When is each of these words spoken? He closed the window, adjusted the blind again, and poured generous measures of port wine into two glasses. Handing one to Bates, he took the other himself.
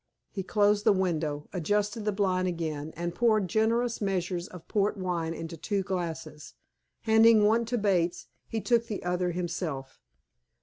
He 0.31 0.41
closed 0.41 0.83
the 0.83 0.93
window, 0.93 1.47
adjusted 1.53 2.05
the 2.05 2.11
blind 2.11 2.47
again, 2.47 2.91
and 2.95 3.13
poured 3.13 3.47
generous 3.47 4.01
measures 4.01 4.47
of 4.47 4.67
port 4.67 4.97
wine 4.97 5.31
into 5.35 5.55
two 5.57 5.83
glasses. 5.83 6.55
Handing 7.01 7.43
one 7.45 7.65
to 7.65 7.77
Bates, 7.77 8.25
he 8.47 8.61
took 8.61 8.87
the 8.87 9.03
other 9.03 9.29
himself. 9.29 9.99